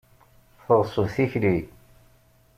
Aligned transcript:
Tɣeṣbeḍ 0.65 1.07
tikli! 1.15 1.57